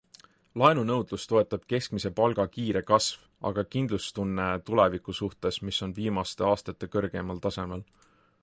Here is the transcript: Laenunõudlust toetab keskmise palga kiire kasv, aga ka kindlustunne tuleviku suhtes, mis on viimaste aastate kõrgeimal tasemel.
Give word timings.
Laenunõudlust 0.59 1.29
toetab 1.33 1.67
keskmise 1.73 2.11
palga 2.19 2.45
kiire 2.55 2.81
kasv, 2.89 3.21
aga 3.51 3.65
ka 3.67 3.71
kindlustunne 3.75 4.49
tuleviku 4.71 5.17
suhtes, 5.21 5.63
mis 5.69 5.85
on 5.89 5.97
viimaste 6.03 6.49
aastate 6.53 6.95
kõrgeimal 6.97 7.45
tasemel. 7.49 7.87